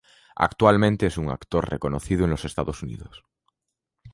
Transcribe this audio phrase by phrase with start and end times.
[0.47, 3.23] Actualmente es un actor reconocido en los Estados Unidos.